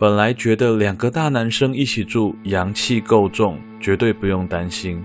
[0.00, 5.04] 本来觉得两个大男生一起住，阳气够重，绝对不用担心，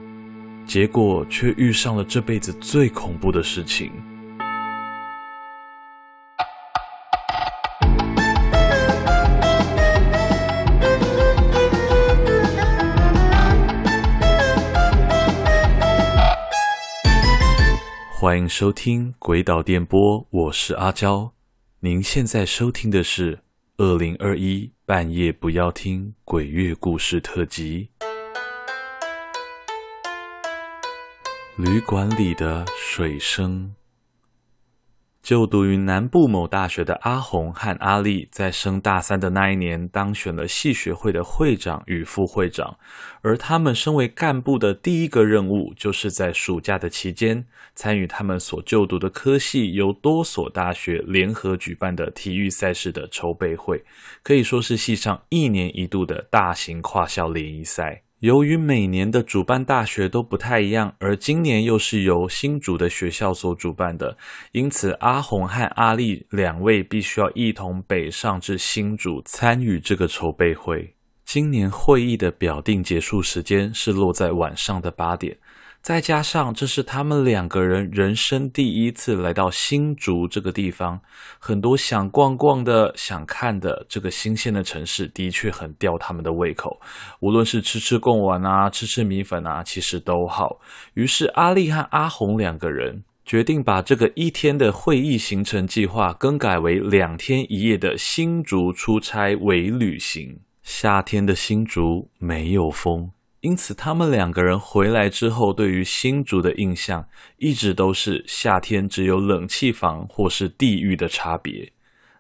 [0.66, 3.92] 结果却遇上了这辈子最恐怖的事情。
[18.14, 21.34] 欢迎收听《鬼岛电波》，我是阿娇。
[21.82, 23.40] 您现在收听的是
[23.78, 27.90] 二零二一半夜不要听鬼月故事特辑。
[31.58, 33.76] 旅馆里的水声。
[35.26, 42.78] 就读于南部某大学的阿红和阿丽，在升大三的那一年，当选了系学会的会长与副会长。
[43.24, 47.44] 而他们身为干部的第一个任务，就是在暑假的期间，
[47.74, 53.84] 参与他们所就读的科系由多所大学联合举办的体育赛事的筹备会，
[54.22, 58.05] 可以说是系上一年一度的大型跨校联谊赛。
[58.26, 64.18] 由于每年的主办大学都不太一样，而今年又是由新主的学校所主办的，
[64.52, 70.96] 因此阿红和阿丽两位必须要一同北上至新主参与这个筹备会。
[71.24, 75.38] 今年会议的表定结束时间是落在晚上的八点。
[75.86, 81.00] 再加上这是他们两个人人生第一次来到新竹这个地方，
[81.38, 86.82] 很多想逛逛的、想看的这个新鲜的城市，的确很吊他们的胃口。
[87.20, 90.60] 无论是吃吃贡丸啊、吃吃米粉啊，其实都好。
[90.96, 100.40] 于是阿丽和阿红两个人决定把这个一天的会议行程计划更改为两天一夜的新竹出差微旅行。
[100.64, 103.12] 夏天的新竹没有风。
[103.46, 107.08] 因此，他们两个人回来之后，对于新竹的印象
[107.38, 111.72] 一直都是夏天只有冷气房或是地狱的差别。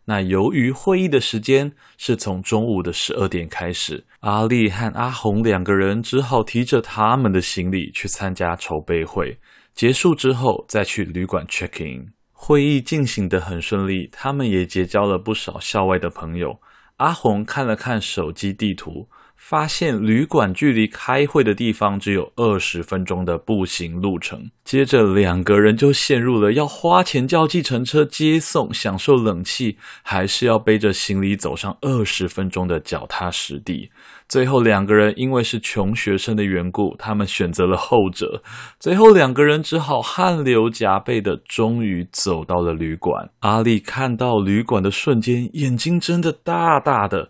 [0.06, 9.40] 那由于会议的时间是从中午的十二点开始，阿丽和阿红两个人只好提着他们的行李去参加筹备会。
[9.74, 12.14] 结束之后，再去旅馆 check in。
[12.34, 16.60] 会议进行得很顺利，他们也结交了不少校外的朋友。
[16.98, 19.10] 阿红看了看手机地图。
[19.36, 33.92] 发现旅馆距离开会的地方只有二十分钟的步行路程，接着两个人就陷入了要花钱叫计程车接送、享受冷气，还是要背着行李走上二十分钟的脚踏实地。
[34.28, 38.42] 最后两个人因为是穷学生的缘故，他们选择了后者。
[38.80, 43.30] 最后两个人只好汗流浃背的，终于走到了旅馆。
[43.42, 47.30] 阿丽看到旅馆的瞬间，眼睛睁得大大的，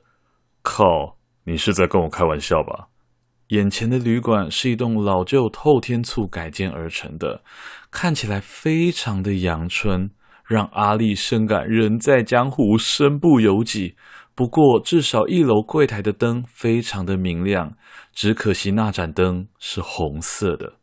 [0.62, 1.15] 靠！
[1.46, 2.88] 你是在跟我开玩笑吧？
[3.50, 7.44] 眼前的旅馆是一栋老旧透天厝改建而成的，
[7.92, 10.10] 看起来非常的阳春，
[10.48, 13.96] 让阿丽深感人在江湖身不由己。
[14.34, 17.78] 不过至少一楼柜台的灯非常的明亮，
[18.12, 20.74] 只可惜那盏灯是红色的，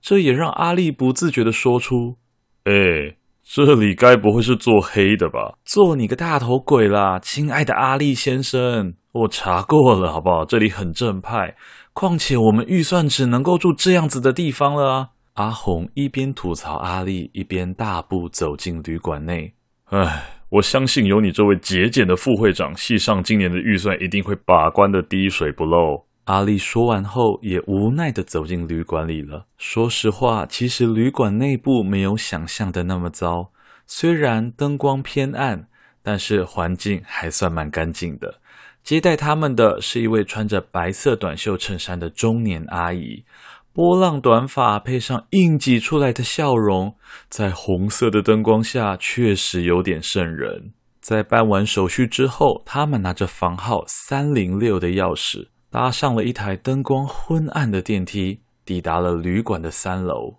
[0.00, 2.16] 这也让阿丽不自觉地说出
[2.64, 5.58] ：“哎，这里该不会是做黑的吧？
[5.66, 10.44] 做你个大头鬼啦，亲爱的阿丽先生。”我查过了，好不好？
[10.44, 11.54] 这里很正派，
[11.92, 15.08] 况且我们预算只能够住这样子的地方了啊！
[15.34, 19.52] 阿红一边吐槽阿丽，一边大步走进旅馆内。
[19.90, 26.04] 唉，我相信有你这位节俭的副会长，系上今年的预算一定会把关的滴水不漏。
[26.24, 29.46] 阿丽说完后，也无奈地走进旅馆里了。
[29.56, 33.50] 说实话，其实旅馆内部没有想象的那么糟，
[33.86, 35.68] 虽然灯光偏暗，
[36.02, 38.40] 但是环境还算蛮干净的。
[38.86, 43.24] 接待他们的是一位穿着白色短袖衬衫的中年阿姨，
[43.72, 46.94] 波浪短发配上硬挤出来的笑容，
[47.28, 50.72] 在红色的灯光下确实有点瘆人。
[51.00, 60.36] 在办完手续之后，他们拿着房号三零六的钥匙，搭上了一台灯光昏暗的电梯，抵达了旅馆的三楼。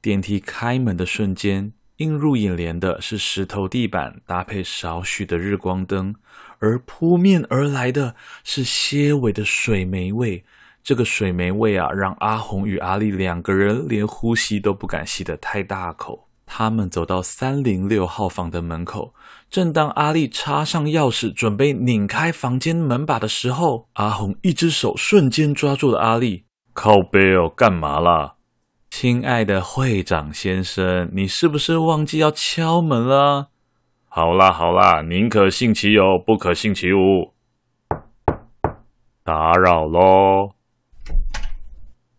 [0.00, 6.14] 电梯开门的瞬间，映入眼帘的是石头地板搭配少许的日光灯，
[6.58, 10.44] 而扑面而来的是些微的水霉味。
[10.82, 16.28] 这个水霉味啊，让阿红与阿丽两个人连呼吸都不敢吸得太大口。
[16.44, 19.14] 他们走到三零六号房的门口，
[19.48, 26.44] 正当阿丽插上钥匙准备拧开房间门把的时候，阿红一只手瞬间抓住了阿丽，
[26.74, 28.34] 靠北哦，干嘛啦？
[28.94, 33.48] 亲爱的会长先生，你是不是忘记要敲门了？
[34.06, 37.32] 好啦好啦，宁可信其有，不可信其无。
[39.24, 40.50] 打扰喽。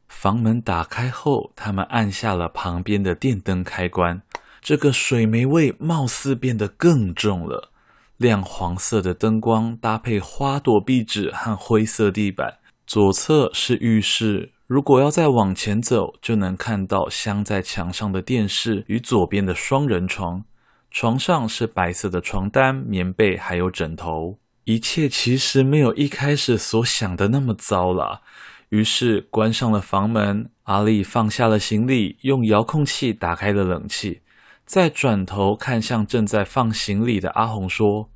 [0.07, 4.23] 房门打开后，他们按下了旁边的电灯开关，
[4.59, 7.69] 这个水霉味貌似变得更重了。
[8.17, 12.57] 亮黄色的灯光搭配花朵壁纸和灰色地板。
[12.87, 20.45] 左侧是浴室，如果要再往前走，就能看到镶在墙上的电视与左边的双人床。
[20.89, 24.39] 床上是白色的床单、棉被还有枕头。
[24.63, 28.21] 一切其实没有一开始所想的那么糟啦。
[28.69, 34.21] 于是关上了房门，阿丽放下了行李，用遥控器打开了冷气，
[34.65, 38.09] 再转头看向正在放行李的阿红说：“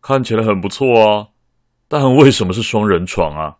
[0.00, 1.26] 看起来很不错啊，
[1.88, 3.56] 但为什么是双人床啊？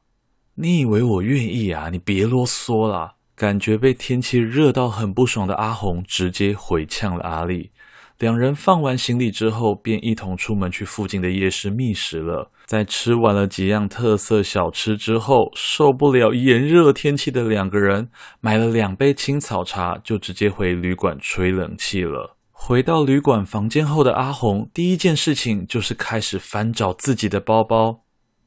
[0.56, 1.88] 你以为我愿意啊？
[1.90, 7.72] 你别啰嗦啦！”感觉被天气热到很不爽的阿红直接回呛了阿丽。
[8.20, 12.52] 两人放完行李之后，便一同出门去附近的夜市觅食了。
[12.64, 18.08] 在吃完了几样特色小吃之后，受不了炎热天气的两个人，
[18.40, 22.36] 买了两杯青草茶，就直接回旅馆吹冷气了。
[22.52, 28.02] 回到旅馆房间后的阿红，第一件事情就是开始翻找自己的包包。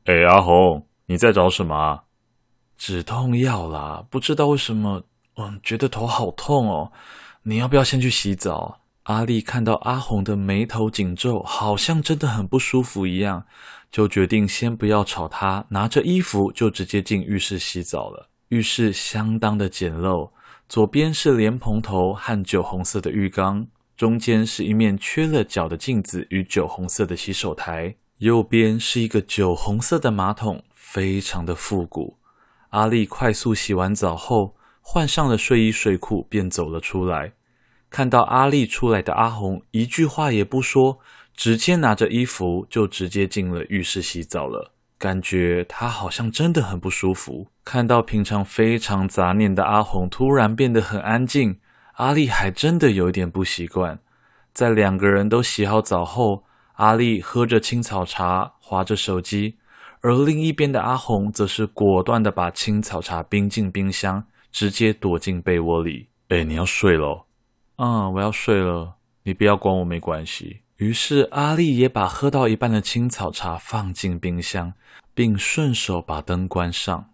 [0.05, 2.01] 哎，阿红，你在找什么？
[2.77, 5.01] 止痛药啦，不知道为什么，
[5.37, 6.91] 嗯，觉得头好痛哦。
[7.43, 8.81] 你要不要先去洗澡？
[9.03, 13.45] 阿丽看到阿红的眉头紧皱，好像真的很不舒服一样，
[13.89, 18.27] 就决定先不要吵她，拿着衣服就直接进浴室洗澡了。
[18.49, 20.29] 浴室相当的简陋，
[20.67, 23.65] 左边是莲蓬头和酒红色的浴缸，
[23.95, 32.17] 中间是一面缺了角的镜子与酒红色的洗手台，右边是一个酒红色的马桶，非常的复古。
[32.69, 37.33] 阿丽快速洗完澡后，换上了睡衣睡裤，便走了出来。
[37.89, 40.99] 看到阿丽出来的阿红，一句话也不说，
[41.33, 44.73] 直接拿着衣服就直接进了浴室洗澡了。
[44.99, 47.47] 感觉她好像真的很不舒服。
[47.63, 51.59] 看到平常非常杂念的阿红突然变得很安静，
[51.93, 53.99] 阿丽还真的有点不习惯。
[54.53, 59.57] 在两个人都洗好澡后，阿丽喝着青草茶，划着手机，
[60.07, 66.07] 而另一边的阿红则是果断地把青草茶冰进冰箱，直接躲进被窝里。
[66.29, 67.25] 哎，你要睡喽？
[67.75, 70.61] 嗯，我要睡了，你不要管我没关系。
[70.77, 74.71] 于是阿丽也把喝到一半的青草茶放进冰箱，
[75.13, 77.09] 并顺手把灯关上。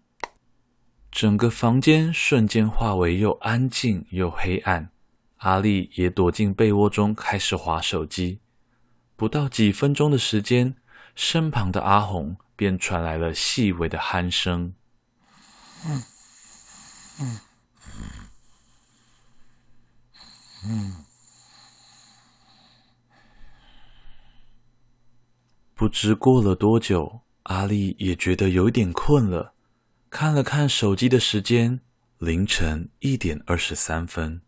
[1.10, 4.90] 整个房间瞬间化为又安静又黑暗。
[5.38, 8.38] 阿丽也躲进被窝中开始滑手机。
[9.16, 10.76] 不到几分钟的时间，
[11.16, 14.74] 身旁的阿红便传来了细微的鼾声。
[15.86, 16.02] 嗯
[17.20, 17.40] 嗯。
[20.66, 21.04] 嗯，
[25.74, 29.52] 不知过了多久，阿丽也觉得有点困了，
[30.08, 31.80] 看了看手机的时间，
[32.16, 34.40] 凌晨一点二十三分。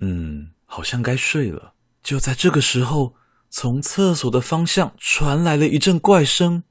[0.00, 1.72] 嗯，好像该睡了。
[2.02, 3.14] 就在这个时候，
[3.58, 6.62] 从厕所的方向传来了一阵怪声，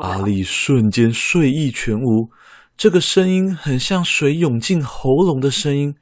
[0.00, 2.28] 阿丽瞬间睡意全无。
[2.76, 5.94] 这个声音很像水涌进喉咙的声音，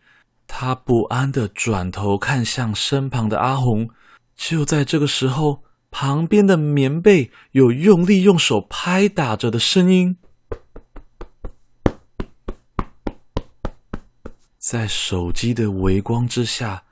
[0.47, 3.91] 他不安地转头看向身旁的阿红。
[4.35, 10.17] 就在这个时候，旁边的棉被有用力用手拍打着的声音。
[14.73, 16.85] 在手机的微光之下，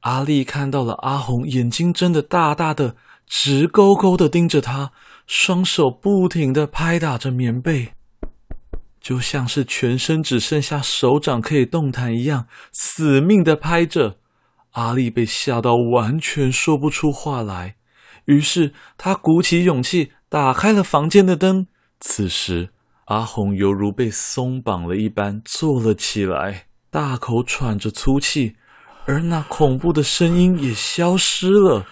[0.00, 4.90] 阿丽看到了阿红眼睛睁得大大的，直勾勾地盯着他，
[5.28, 7.92] 双手不停地拍打着棉被。
[9.00, 14.16] 就像是全身只剩下手掌可以动弹一样，死命的拍着。
[14.72, 17.76] 阿丽被吓到完全说不出话来，
[18.24, 21.68] 于是她鼓起勇气打开了房间的灯。
[22.00, 22.70] 此时，
[23.04, 28.56] 阿红犹如被松绑了一般坐了起来，大口喘着粗气，
[29.06, 31.86] 而那恐怖的声音也消失了。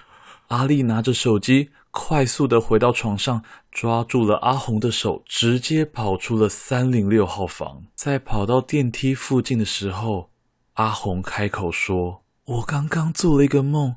[0.48, 1.70] 阿丽拿着手机。
[1.90, 7.84] 快速的回到床上，抓住了阿红的手，直接跑出了三零六号房。
[7.94, 10.30] 在跑到电梯附近的时候，
[10.74, 13.96] 阿红开口说：“我刚刚做了一个梦，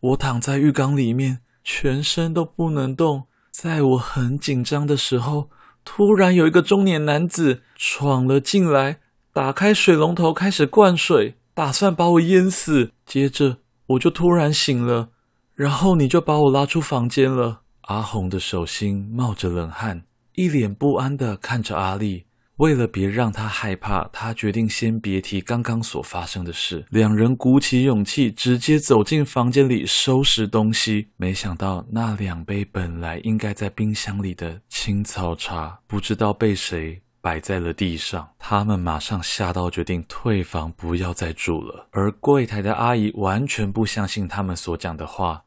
[0.00, 3.24] 我躺在浴缸里面，全身都不能动。
[3.50, 5.50] 在我很紧张的时候，
[5.84, 9.00] 突然有一个中年男子闯了进来，
[9.34, 12.92] 打开水龙头开始灌水，打算把我淹死。
[13.04, 13.56] 接着
[13.88, 15.08] 我就突然醒了。”
[15.56, 17.62] 然后你就把我拉出房间了。
[17.82, 22.26] 阿红的手心冒着冷汗，一脸不安地看着阿丽。
[22.58, 26.86] 为了别让她害怕，她决定先别提刚刚所发生的事。
[26.90, 31.08] 两人鼓起勇气，直接走进房间里收拾东西。
[31.16, 38.28] 没想到那两杯本来应该在冰箱里的青草茶，不知道被谁摆在了地上。
[38.38, 41.86] 他们马上吓到，决定退房，不要再住了。
[41.90, 45.44] 而柜台的阿姨完全不相信他们所讲的话。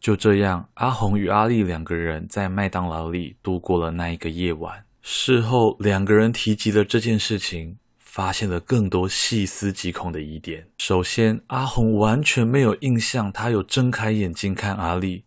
[0.00, 4.84] 就这样，阿红与阿丽两个人在麦当劳里度过了那一个夜晚。
[5.00, 7.76] 事后，两个人提及了这件事情。
[7.98, 10.68] 发现了更多细思极恐的疑点。
[10.76, 15.24] 首先，阿红完全没有印象，她有睁开眼睛看阿丽。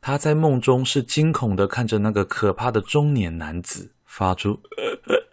[0.00, 4.60] 她在梦中是惊恐地看着那个可怕的中年男子，发出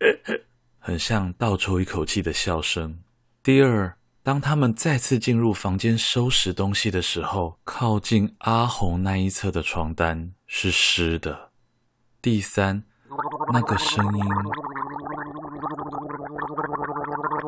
[0.78, 2.98] 很像倒抽一口气的笑声。
[3.42, 11.50] 第二，当他们再次进入房间收拾东西的时候，靠近阿红那一侧的床单是湿的。
[12.22, 12.82] 第三，
[13.52, 14.24] 那个声音。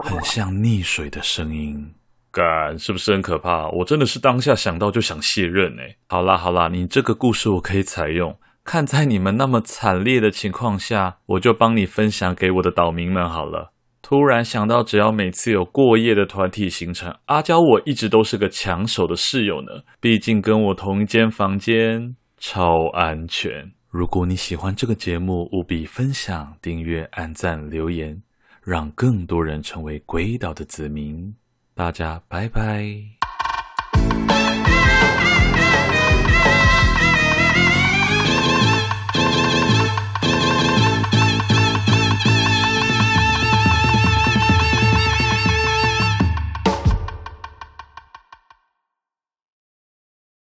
[0.03, 1.95] 很像溺水的声音，
[2.31, 3.69] 干，是不是很可怕？
[3.69, 5.97] 我真的是当下想到就想卸任哎。
[6.09, 8.39] 好啦好啦，你这个故事我可以采用。
[8.65, 13.73] 看在你们那么惨烈的情况下，我就帮你分享给我的岛民们好了。
[14.01, 19.83] 突然想到，只要每次有过夜的团体行程，阿娇我一直都是个抢手的室友呢。
[20.01, 23.73] 毕竟跟我同一间房间，超安全。
[23.91, 28.23] 如果你喜欢这个节目，务必分享、订阅、按赞、留言。
[28.65, 31.35] 让更多人成为鬼岛的子民，
[31.75, 33.22] 大家拜拜。